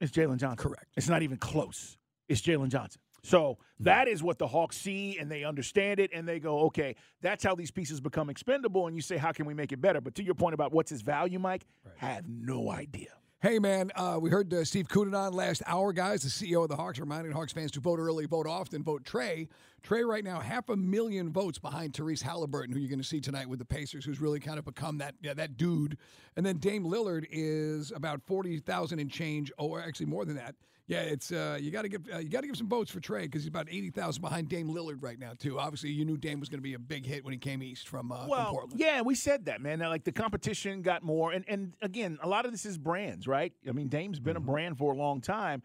[0.00, 0.56] It's Jalen Johnson.
[0.56, 0.86] Correct.
[0.96, 1.96] It's not even close.
[2.28, 3.00] It's Jalen Johnson.
[3.22, 6.94] So that is what the Hawks see, and they understand it, and they go, okay,
[7.22, 8.86] that's how these pieces become expendable.
[8.86, 10.00] And you say, how can we make it better?
[10.00, 11.66] But to your point about what's his value, Mike,
[11.96, 13.08] have no idea.
[13.42, 16.76] Hey, man, uh, we heard uh, Steve Koonin last hour, guys, the CEO of the
[16.76, 19.46] Hawks, reminding Hawks fans to vote early, vote often, vote Trae.
[19.82, 23.20] Trae, right now, half a million votes behind Tyrese Halliburton, who you're going to see
[23.20, 25.98] tonight with the Pacers, who's really kind of become that yeah, that dude.
[26.34, 30.54] And then Dame Lillard is about 40,000 and change, or actually more than that.
[30.88, 33.00] Yeah, it's uh, you got to give uh, you got to give some votes for
[33.00, 35.58] Trae because he's about 80,000 behind Dame Lillard right now, too.
[35.58, 37.88] Obviously, you knew Dame was going to be a big hit when he came east
[37.88, 38.78] from, uh, from Well, Portland.
[38.80, 39.80] yeah, we said that, man.
[39.80, 43.26] Now, like the competition got more, and and again, a lot of this is brands,
[43.26, 43.52] right?
[43.68, 44.48] I mean, Dame's been Mm-hmm.
[44.48, 45.62] a brand for a long time.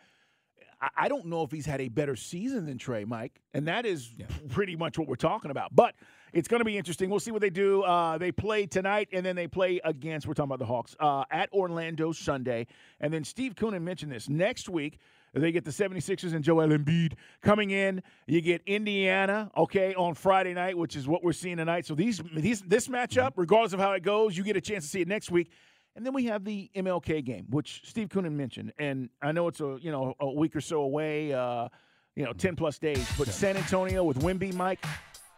[0.81, 3.85] I, I don't know if he's had a better season than Trae, Mike, and that
[3.85, 4.25] is yeah.
[4.49, 5.75] pretty much what we're talking about.
[5.75, 5.93] But
[6.33, 7.09] it's going to be interesting.
[7.09, 7.83] We'll see what they do.
[7.83, 10.27] Uh, they play tonight, and then they play against.
[10.27, 12.67] We're talking about the Hawks uh, at Orlando Sunday,
[12.99, 14.99] and then Steve Koonin mentioned this next week.
[15.33, 18.03] They get the 76ers and Joel Embiid coming in.
[18.27, 21.85] You get Indiana, okay, on Friday night, which is what we're seeing tonight.
[21.85, 24.89] So these, these this matchup, regardless of how it goes, you get a chance to
[24.89, 25.49] see it next week.
[25.95, 29.59] And then we have the MLK game, which Steve Koonin mentioned, and I know it's
[29.59, 31.67] a you know a week or so away, uh,
[32.15, 33.05] you know, ten plus days.
[33.17, 34.85] But San Antonio with Wemby, Mike,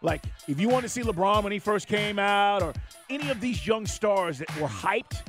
[0.03, 2.73] like if you want to see LeBron when he first came out, or
[3.09, 5.23] any of these young stars that were hyped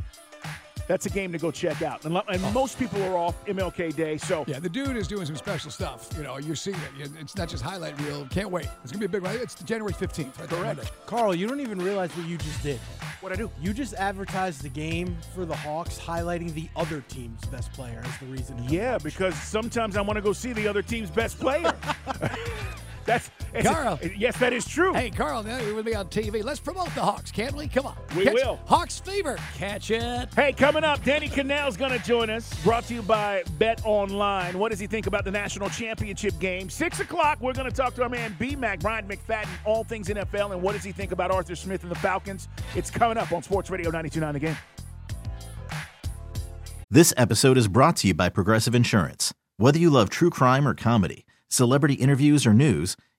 [0.87, 2.04] that's a game to go check out.
[2.04, 2.50] And, and oh.
[2.50, 6.10] most people are off MLK Day, so yeah, the dude is doing some special stuff.
[6.16, 7.10] You know, you're seeing it.
[7.20, 8.26] It's not just highlight reel.
[8.30, 8.68] Can't wait.
[8.82, 9.34] It's gonna be a big one.
[9.37, 10.38] It's January 15th.
[10.38, 10.92] Right Correct.
[11.06, 12.78] Carl, you don't even realize what you just did.
[13.20, 13.50] What I do?
[13.60, 18.18] You just advertised the game for the Hawks, highlighting the other team's best player as
[18.18, 18.62] the reason.
[18.68, 21.74] Yeah, because sometimes I want to go see the other team's best player.
[23.04, 23.30] That's
[23.62, 23.99] Carl.
[24.17, 24.93] yes, that is true.
[24.93, 26.43] Hey, Carl, now you're with me on TV.
[26.43, 27.69] Let's promote the Hawks, can't we?
[27.69, 27.97] Come on.
[28.17, 28.61] We Catch will.
[28.67, 29.38] Hawks Fever.
[29.57, 30.29] Catch it.
[30.35, 32.53] Hey, coming up, Danny Kanell's going to join us.
[32.62, 34.59] Brought to you by Bet Online.
[34.59, 36.69] What does he think about the national championship game?
[36.69, 40.09] Six o'clock, we're going to talk to our man B Mac, Brian McFadden, all things
[40.09, 42.49] NFL, and what does he think about Arthur Smith and the Falcons?
[42.75, 44.57] It's coming up on Sports Radio 92.9 The Game.
[46.90, 49.33] This episode is brought to you by Progressive Insurance.
[49.57, 52.97] Whether you love true crime or comedy, celebrity interviews or news,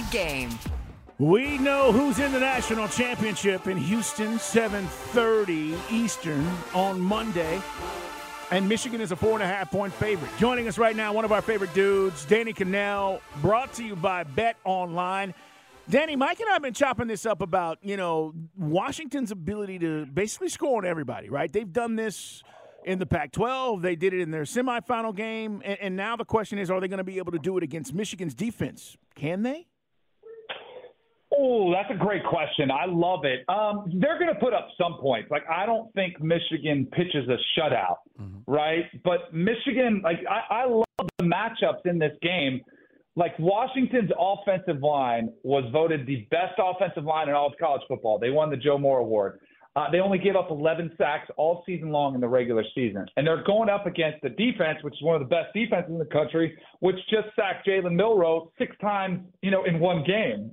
[0.00, 0.50] The game.
[1.18, 7.60] We know who's in the national championship in Houston, 7:30 Eastern on Monday.
[8.50, 10.30] And Michigan is a four and a half point favorite.
[10.38, 14.22] Joining us right now, one of our favorite dudes, Danny Kanell, brought to you by
[14.22, 15.34] Bet Online.
[15.90, 20.06] Danny, Mike and I have been chopping this up about, you know, Washington's ability to
[20.06, 21.52] basically score on everybody, right?
[21.52, 22.42] They've done this
[22.84, 25.60] in the Pac 12, they did it in their semifinal game.
[25.64, 27.64] And, and now the question is, are they going to be able to do it
[27.64, 28.96] against Michigan's defense?
[29.14, 29.66] Can they?
[31.40, 32.68] Oh, that's a great question.
[32.70, 33.44] I love it.
[33.48, 35.30] Um, they're going to put up some points.
[35.30, 38.38] Like I don't think Michigan pitches a shutout, mm-hmm.
[38.50, 38.84] right?
[39.04, 40.84] But Michigan, like I, I love
[41.18, 42.60] the matchups in this game.
[43.14, 48.18] Like Washington's offensive line was voted the best offensive line in all of college football.
[48.18, 49.38] They won the Joe Moore Award.
[49.76, 53.06] Uh, they only gave up 11 sacks all season long in the regular season.
[53.16, 55.98] And they're going up against the defense, which is one of the best defenses in
[55.98, 60.52] the country, which just sacked Jalen Milroe six times, you know, in one game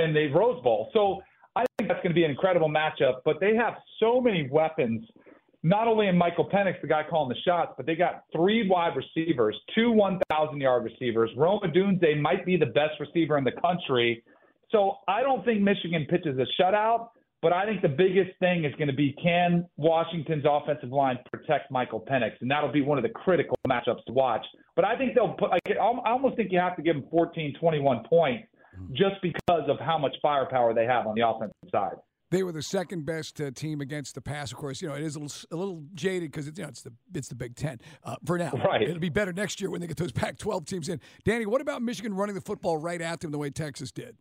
[0.00, 0.90] in the Rose Bowl.
[0.92, 1.20] So
[1.56, 3.20] I think that's going to be an incredible matchup.
[3.24, 5.04] But they have so many weapons,
[5.62, 8.94] not only in Michael Penix, the guy calling the shots, but they got three wide
[8.96, 11.30] receivers, two 1,000 yard receivers.
[11.36, 14.22] Rome Odunze might be the best receiver in the country.
[14.70, 17.08] So I don't think Michigan pitches a shutout.
[17.40, 21.70] But I think the biggest thing is going to be can Washington's offensive line protect
[21.70, 24.44] Michael Penix, and that'll be one of the critical matchups to watch.
[24.74, 25.50] But I think they'll put.
[25.52, 28.48] I almost think you have to give them 14, 21 points
[28.92, 31.96] just because of how much firepower they have on the offensive side.
[32.30, 34.52] They were the second best uh, team against the pass.
[34.52, 36.68] Of course, you know it is a little, a little jaded because it's you know
[36.68, 38.50] it's the it's the Big Ten uh, for now.
[38.50, 38.82] Right.
[38.82, 41.00] It'll be better next year when they get those Pac-12 teams in.
[41.24, 44.16] Danny, what about Michigan running the football right at them the way Texas did?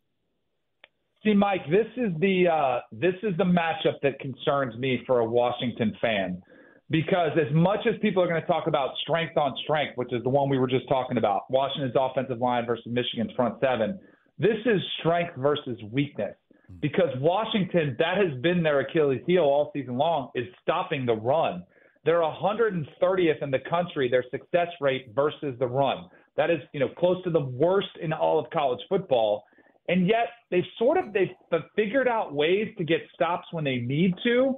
[1.23, 5.25] See, Mike, this is the uh, this is the matchup that concerns me for a
[5.25, 6.41] Washington fan
[6.89, 10.23] because as much as people are going to talk about strength on strength, which is
[10.23, 13.99] the one we were just talking about, Washington's offensive line versus Michigan's front seven,
[14.39, 16.35] this is strength versus weakness
[16.67, 16.75] hmm.
[16.81, 21.63] because Washington, that has been their Achilles heel all season long, is stopping the run.
[22.05, 26.05] They're 130th in the country, their success rate versus the run.
[26.37, 29.43] That is, you know, close to the worst in all of college football.
[29.89, 34.13] And yet they've sort of they've figured out ways to get stops when they need
[34.23, 34.55] to,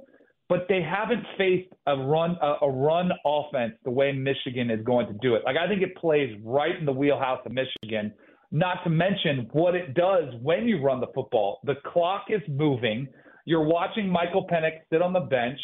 [0.48, 5.06] but they haven't faced a run a, a run offense the way Michigan is going
[5.06, 5.42] to do it.
[5.44, 8.12] Like I think it plays right in the wheelhouse of Michigan
[8.52, 11.60] not to mention what it does when you run the football.
[11.64, 13.08] The clock is moving.
[13.44, 15.58] You're watching Michael Penix sit on the bench.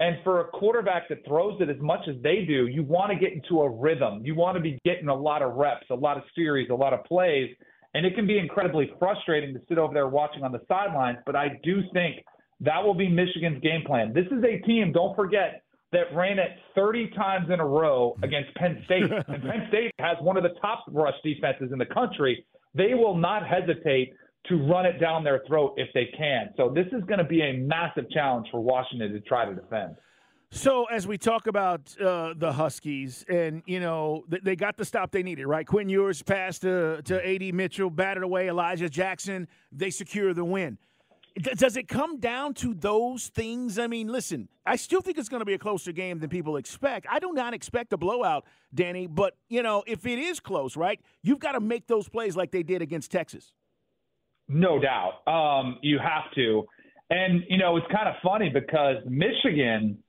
[0.00, 3.18] And for a quarterback that throws it as much as they do, you want to
[3.18, 4.20] get into a rhythm.
[4.24, 6.92] You want to be getting a lot of reps, a lot of series, a lot
[6.92, 7.50] of plays.
[7.94, 11.18] And it can be incredibly frustrating to sit over there watching on the sidelines.
[11.26, 12.24] But I do think
[12.60, 14.12] that will be Michigan's game plan.
[14.12, 18.54] This is a team, don't forget, that ran it 30 times in a row against
[18.56, 19.04] Penn State.
[19.28, 22.44] and Penn State has one of the top rush defenses in the country.
[22.74, 24.12] They will not hesitate
[24.46, 26.50] to run it down their throat if they can.
[26.56, 29.96] So this is going to be a massive challenge for Washington to try to defend.
[30.50, 35.10] So as we talk about uh, the Huskies, and you know they got the stop
[35.10, 35.66] they needed, right?
[35.66, 39.46] Quinn Ewers passed to to AD Mitchell, batted away Elijah Jackson.
[39.72, 40.78] They secure the win.
[41.38, 43.78] Does it come down to those things?
[43.78, 46.56] I mean, listen, I still think it's going to be a closer game than people
[46.56, 47.06] expect.
[47.10, 51.00] I do not expect a blowout, Danny, but you know, if it is close, right,
[51.22, 53.52] you've got to make those plays like they did against Texas.
[54.48, 56.66] No doubt, um, you have to.
[57.10, 60.02] And you know, it's kind of funny because Michigan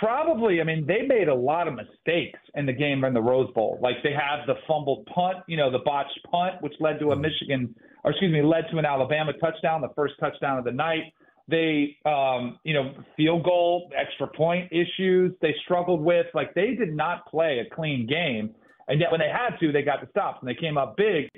[0.00, 3.52] probably, I mean, they made a lot of mistakes in the game in the Rose
[3.54, 3.78] Bowl.
[3.80, 7.16] Like they had the fumbled punt, you know, the botched punt, which led to a
[7.16, 7.74] Michigan,
[8.06, 11.12] or excuse me, led to an Alabama touchdown, the first touchdown of the night.
[11.48, 16.26] They, um, you know, field goal, extra point issues they struggled with.
[16.32, 18.54] Like they did not play a clean game.
[18.88, 21.28] And yet when they had to, they got the stops and they came up big.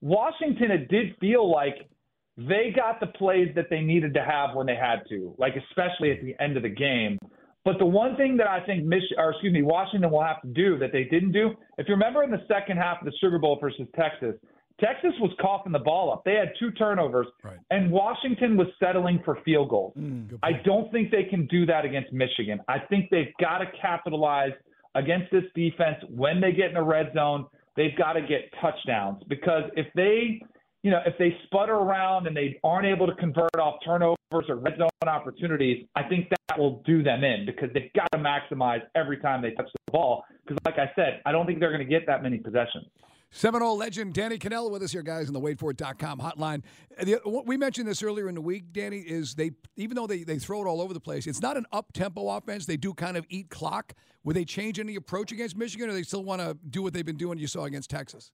[0.00, 1.88] Washington, it did feel like
[2.36, 6.10] they got the plays that they needed to have when they had to, like especially
[6.10, 7.18] at the end of the game.
[7.64, 10.48] But the one thing that I think Mich- or excuse me, Washington will have to
[10.48, 13.38] do that they didn't do, if you remember in the second half of the Sugar
[13.38, 14.34] Bowl versus Texas,
[14.80, 16.22] Texas was coughing the ball up.
[16.24, 17.58] They had two turnovers, right.
[17.70, 19.94] and Washington was settling for field goals.
[19.96, 22.60] Mm, I don't think they can do that against Michigan.
[22.68, 24.52] I think they've got to capitalize
[24.94, 27.46] against this defense when they get in the red zone.
[27.74, 30.40] They've got to get touchdowns because if they
[30.86, 34.54] you know, if they sputter around and they aren't able to convert off turnovers or
[34.54, 38.82] red zone opportunities, I think that will do them in because they've got to maximize
[38.94, 40.24] every time they touch the ball.
[40.44, 42.86] Because, like I said, I don't think they're going to get that many possessions.
[43.30, 46.62] Seminole legend Danny Kanell with us here, guys, on the waitforit.com hotline.
[47.02, 50.38] The, we mentioned this earlier in the week, Danny, is they even though they, they
[50.38, 52.66] throw it all over the place, it's not an up tempo offense.
[52.66, 53.94] They do kind of eat clock.
[54.24, 57.04] Would they change any approach against Michigan, or they still want to do what they've
[57.04, 58.32] been doing you saw against Texas?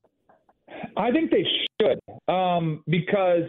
[0.97, 1.45] I think they
[1.81, 1.99] should
[2.33, 3.45] um, because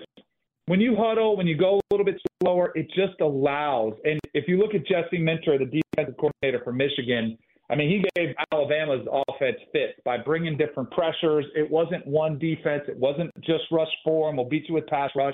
[0.65, 3.93] when you huddle, when you go a little bit slower, it just allows.
[4.05, 7.37] And if you look at Jesse Minter, the defensive coordinator for Michigan,
[7.73, 11.43] I mean, he gave Alabama's offense fits by bringing different pressures.
[11.55, 12.83] It wasn't one defense.
[12.87, 15.33] It wasn't just rush and we'll beat you with pass rush.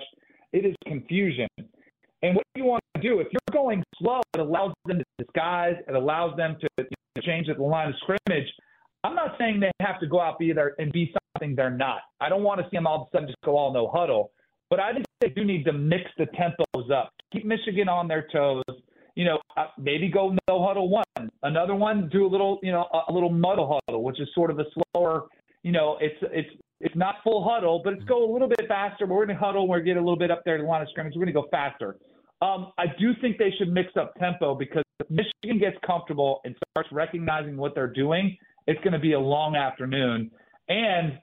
[0.54, 1.50] It is confusion.
[2.22, 5.76] And what you want to do, if you're going slow, it allows them to disguise.
[5.86, 6.86] It allows them to
[7.22, 8.48] change at the line of scrimmage.
[9.04, 12.04] I'm not saying they have to go out be there and be something they're not.
[12.22, 14.32] I don't want to see them all of a sudden just go all no huddle.
[14.70, 17.12] But I think they do need to mix the tempos up.
[17.34, 18.64] Keep Michigan on their toes.
[19.20, 21.30] You know, uh, maybe go no huddle one.
[21.44, 24.60] Another one, do a little, you know, a little muddle huddle, which is sort of
[24.60, 25.26] a slower.
[25.62, 26.48] You know, it's it's
[26.80, 29.06] it's not full huddle, but it's go a little bit faster.
[29.06, 29.68] We're going to huddle.
[29.68, 31.16] We're to get a little bit up there to the line of scrimmage.
[31.18, 31.98] We're going to go faster.
[32.42, 36.56] Um, I do think they should mix up tempo because if Michigan gets comfortable and
[36.72, 40.32] starts recognizing what they're doing, it's going to be a long afternoon.
[40.70, 41.20] And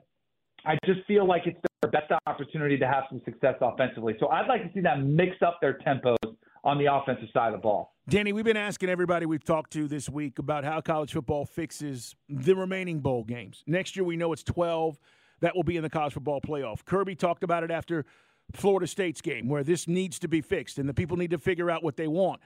[0.66, 4.16] I just feel like it's their best opportunity to have some success offensively.
[4.20, 7.52] So I'd like to see them mix up their tempos on the offensive side of
[7.52, 7.94] the ball.
[8.08, 12.16] Danny, we've been asking everybody we've talked to this week about how college football fixes
[12.28, 13.62] the remaining bowl games.
[13.68, 14.98] Next year, we know it's 12
[15.40, 16.84] that will be in the college football playoff.
[16.84, 18.04] Kirby talked about it after
[18.52, 21.70] Florida State's game, where this needs to be fixed and the people need to figure
[21.70, 22.40] out what they want.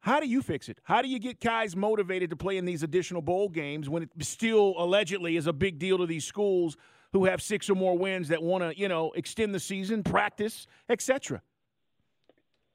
[0.00, 0.78] How do you fix it?
[0.82, 4.10] How do you get guys motivated to play in these additional bowl games when it
[4.20, 6.76] still allegedly is a big deal to these schools
[7.14, 10.66] who have six or more wins that want to, you know, extend the season, practice,
[10.90, 11.40] etc.?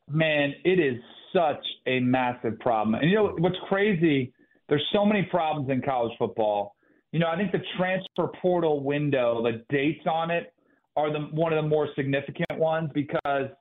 [0.10, 1.00] Man, it is
[1.34, 2.96] such a massive problem.
[2.96, 4.34] And you know what's crazy?
[4.68, 6.76] There's so many problems in college football.
[7.12, 10.54] You know, I think the transfer portal window, the dates on it
[10.96, 13.50] are the one of the more significant ones because–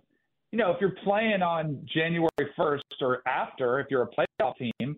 [0.53, 4.96] you know, if you're playing on January 1st or after, if you're a playoff team,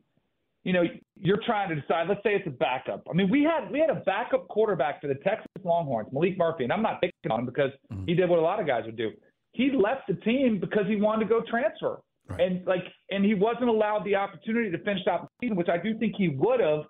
[0.63, 0.83] you know,
[1.17, 2.07] you're trying to decide.
[2.09, 3.07] Let's say it's a backup.
[3.11, 6.65] I mean, we had we had a backup quarterback for the Texas Longhorns, Maalik Murphy,
[6.65, 8.05] and I'm not picking on him because mm-hmm.
[8.07, 9.11] he did what a lot of guys would do.
[9.53, 12.41] He left the team because he wanted to go transfer, right.
[12.41, 15.77] and like, and he wasn't allowed the opportunity to finish out the season, which I
[15.77, 16.85] do think he would have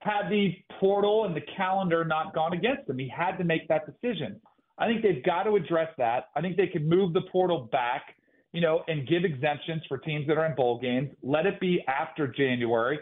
[0.00, 2.98] had the portal and the calendar not gone against him.
[2.98, 4.40] He had to make that decision.
[4.78, 6.24] I think they've got to address that.
[6.34, 8.16] I think they could move the portal back,
[8.52, 11.10] you know, and give exemptions for teams that are in bowl games.
[11.22, 12.98] Let it be after January.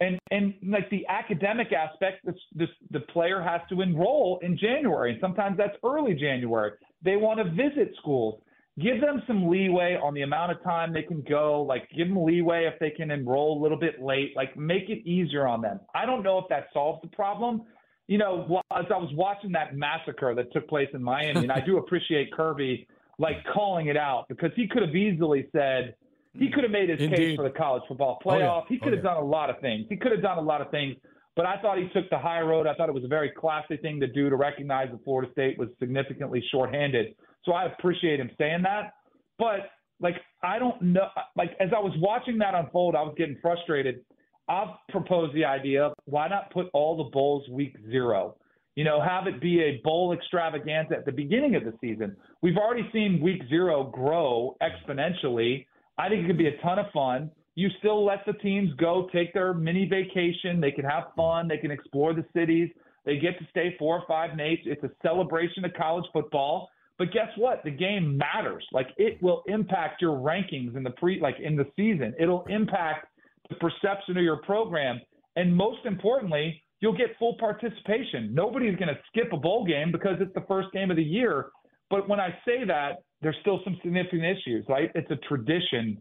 [0.00, 5.12] And and like the academic aspect, this, this the player has to enroll in January,
[5.12, 6.72] and sometimes that's early January.
[7.04, 8.42] They want to visit schools.
[8.80, 11.62] Give them some leeway on the amount of time they can go.
[11.62, 14.32] Like give them leeway if they can enroll a little bit late.
[14.34, 15.80] Like make it easier on them.
[15.94, 17.62] I don't know if that solves the problem.
[18.08, 21.60] You know, as I was watching that massacre that took place in Miami, and I
[21.60, 22.86] do appreciate Kirby
[23.18, 25.94] like calling it out because he could have easily said
[26.34, 26.52] he mm.
[26.52, 27.16] could have made his Indeed.
[27.16, 28.44] case for the college football Oh, yeah.
[28.44, 28.64] playoff.
[28.68, 29.14] He oh, could Oh, have yeah.
[29.14, 29.86] done a lot of things.
[29.88, 30.96] He could have done a lot of things,
[31.34, 32.66] but I thought he took the high road.
[32.66, 35.58] I thought it was a very classy thing to do to recognize that Florida State
[35.58, 37.14] was significantly shorthanded.
[37.44, 38.94] So I appreciate him saying that.
[39.38, 39.70] But
[40.00, 44.04] like I don't know like as I was watching that unfold, I was getting frustrated.
[44.48, 48.36] I've proposed the idea why not put all the bowls week zero?
[48.74, 52.16] You know, have it be a bowl extravaganza at the beginning of the season.
[52.40, 55.66] We've already seen week zero grow exponentially.
[55.98, 57.30] I think it could be a ton of fun.
[57.54, 60.60] You still let the teams go take their mini vacation.
[60.60, 61.48] They can have fun.
[61.48, 62.70] They can explore the cities.
[63.04, 64.62] They get to stay four or five nights.
[64.64, 66.70] It's a celebration of college football.
[66.98, 67.62] But guess what?
[67.64, 68.64] The game matters.
[68.72, 72.14] Like it will impact your rankings in the pre like in the season.
[72.18, 73.06] It'll impact
[73.48, 75.00] the perception of your program.
[75.36, 78.34] And most importantly, you'll get full participation.
[78.34, 81.46] Nobody's going to skip a bowl game because it's the first game of the year.
[81.90, 84.90] But when I say that, there's still some significant issues, right?
[84.94, 85.98] It's a tradition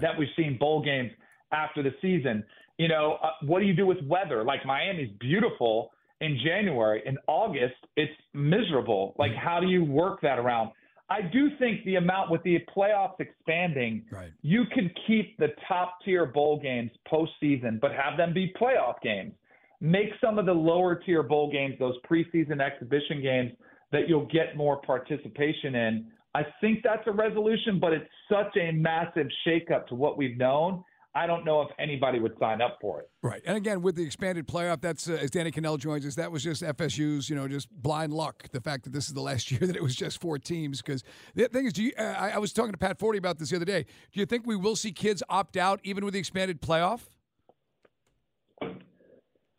[0.00, 1.10] that we've seen bowl games
[1.52, 2.44] after the season.
[2.78, 4.42] You know, uh, what do you do with weather?
[4.44, 7.02] Like Miami's beautiful in January.
[7.06, 9.14] In August, it's miserable.
[9.18, 10.70] Like, how do you work that around?
[11.10, 14.30] I do think the amount with the playoffs expanding, right.
[14.42, 19.32] you can keep the top tier bowl games postseason, but have them be playoff games.
[19.80, 23.52] Make some of the lower tier bowl games, those preseason exhibition games,
[23.92, 26.06] that you'll get more participation in.
[26.34, 30.82] I think that's a resolution, but it's such a massive shakeup to what we've known.
[31.16, 33.08] I don't know if anybody would sign up for it.
[33.22, 36.16] Right, and again with the expanded playoff, that's uh, as Danny Kanell joins us.
[36.16, 38.48] That was just FSU's, you know, just blind luck.
[38.50, 40.82] The fact that this is the last year that it was just four teams.
[40.82, 41.04] Because
[41.36, 43.50] the thing is, do you, uh, I, I was talking to Pat Forde about this
[43.50, 43.84] the other day.
[44.12, 47.02] Do you think we will see kids opt out even with the expanded playoff?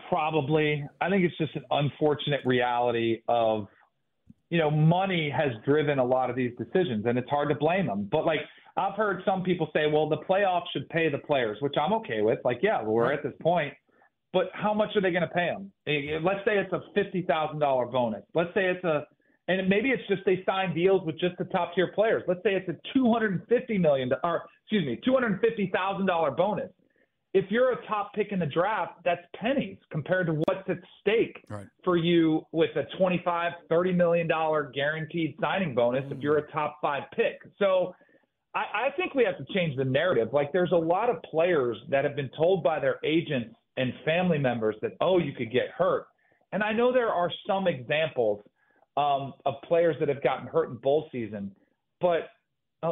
[0.09, 0.85] Probably.
[0.99, 3.67] I think it's just an unfortunate reality of,
[4.49, 7.87] you know, money has driven a lot of these decisions, and it's hard to blame
[7.87, 8.07] them.
[8.11, 8.41] But like
[8.77, 12.21] I've heard some people say, well, the playoffs should pay the players, which I'm okay
[12.21, 12.39] with.
[12.43, 13.73] Like, yeah, we're at this point,
[14.33, 15.71] but how much are they going to pay them?
[15.87, 18.23] Eh, eh, let's say it's a fifty thousand dollar bonus.
[18.33, 19.05] Let's say it's a,
[19.47, 22.23] and maybe it's just they sign deals with just the top tier players.
[22.27, 25.41] Let's say it's a two hundred and fifty million, or excuse me, two hundred and
[25.41, 26.69] fifty thousand dollar bonus.
[27.35, 31.43] If you're a top pick in the draft, that's pennies compared to what's at stake
[31.49, 31.67] Right.
[31.83, 36.77] for you with a 25, 30 million dollar guaranteed signing bonus if you're a top
[36.81, 37.37] five pick.
[37.59, 37.93] So
[38.53, 40.29] I, I think we have to change the narrative.
[40.31, 44.37] Like there's a lot of players that have been told by their agents and family
[44.37, 46.05] members that, oh, you could get hurt.
[46.53, 48.41] And I know there are some examples
[48.95, 51.51] um, of players that have gotten hurt in bowl season,
[51.99, 52.29] but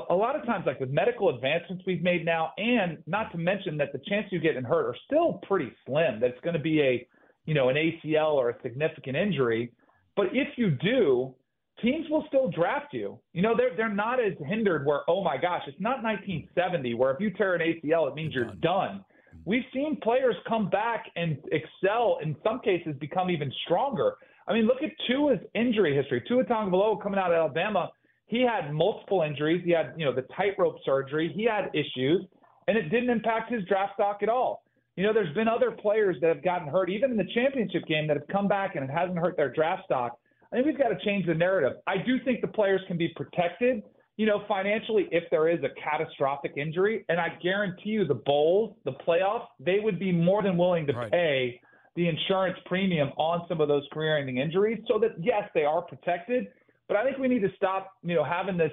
[0.10, 3.78] a, lot of times, like with medical advancements we've made now, and not to mention
[3.78, 6.20] that the chance you get hurt are still pretty slim.
[6.20, 7.08] That it's going to be a,
[7.46, 9.72] you know, an ACL or a significant injury.
[10.16, 11.34] But if you do,
[11.82, 13.20] teams will still draft you.
[13.34, 17.12] You know, they're they're not as hindered where, oh my gosh, it's not 1970 where
[17.12, 19.04] if you tear an ACL, it means you're done.
[19.34, 19.38] Mm-hmm.
[19.46, 24.16] We've seen players come back and excel, in some cases become even stronger.
[24.48, 26.24] I mean, look at Tua's injury history.
[26.28, 27.90] Tua Tagovailoa coming out of Alabama,
[28.28, 29.62] he had multiple injuries.
[29.66, 31.32] He had, you know, the tightrope surgery.
[31.36, 32.26] He had issues,
[32.68, 34.64] and it didn't impact his draft stock at all.
[34.96, 38.08] You know, there's been other players that have gotten hurt, even in the championship game,
[38.08, 40.20] that have come back and it hasn't hurt their draft stock.
[40.52, 41.78] I think we've got to change the narrative.
[41.88, 43.82] I do think the players can be protected,
[44.18, 47.06] you know, financially if there is a catastrophic injury.
[47.10, 51.10] And I guarantee you the bowls, the playoffs, they would be more than willing to
[51.12, 51.60] pay
[51.96, 55.82] the insurance premium on some of those career ending injuries so that yes, they are
[55.82, 56.48] protected.
[56.88, 58.72] But I think we need to stop, you know, having this,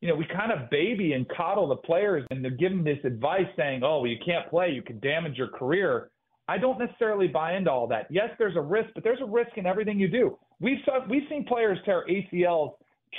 [0.00, 3.46] you know, we kind of baby and coddle the players and give them this advice
[3.56, 6.10] saying, oh, well, you can't play, you can damage your career.
[6.46, 8.06] I don't necessarily buy into all that.
[8.10, 10.38] Yes, there's a risk, but there's a risk in everything you do.
[10.60, 12.72] We've saw, we've seen players tear ACLs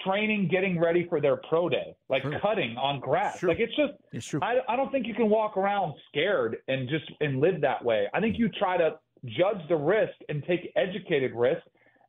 [0.05, 3.41] training, getting ready for their pro day, like cutting on grass.
[3.43, 4.39] Like it's just, it's true.
[4.41, 8.07] I, I don't think you can walk around scared and just and live that way.
[8.13, 8.39] I think mm.
[8.39, 11.61] you try to judge the risk and take educated risk.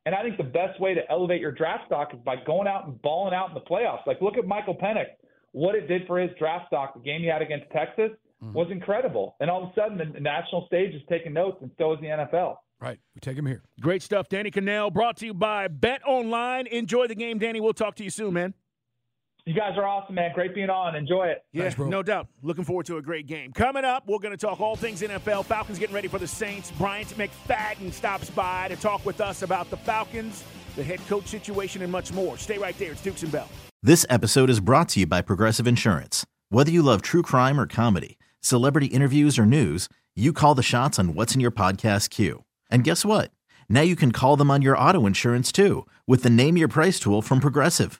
[0.05, 2.87] And I think the best way to elevate your draft stock is by going out
[2.87, 4.05] and balling out in the playoffs.
[4.07, 5.07] Like look at Michael Penix,
[5.51, 6.93] what it did for his draft stock.
[6.95, 8.11] The game he had against Texas
[8.43, 8.53] mm-hmm.
[8.53, 9.35] was incredible.
[9.39, 12.07] And all of a sudden, the national stage is taking notes, and so is the
[12.07, 12.55] NFL.
[12.79, 12.99] Right.
[13.13, 13.61] We take him here.
[13.79, 14.91] Great stuff, Danny Kanell.
[14.91, 16.65] Brought to you by Bet Online.
[16.65, 17.59] Enjoy the game, Danny.
[17.61, 18.55] We'll talk to you soon, man.
[19.45, 20.31] You guys are awesome, man.
[20.35, 20.95] Great being on.
[20.95, 21.43] Enjoy it.
[21.51, 22.27] Yeah, no doubt.
[22.43, 23.51] Looking forward to a great game.
[23.53, 25.45] Coming up, we're going to talk all things NFL.
[25.45, 26.69] Falcons getting ready for the Saints.
[26.71, 30.43] Bryant McFadden stops by to talk with us about the Falcons,
[30.75, 32.37] the head coach situation, and much more.
[32.37, 32.91] Stay right there.
[32.91, 33.49] It's Dukes and Bell.
[33.81, 36.23] This episode is brought to you by Progressive Insurance.
[36.49, 40.99] Whether you love true crime or comedy, celebrity interviews or news, you call the shots
[40.99, 42.43] on what's in your podcast queue.
[42.69, 43.31] And guess what?
[43.67, 46.99] Now you can call them on your auto insurance too with the Name Your Price
[46.99, 47.99] tool from Progressive.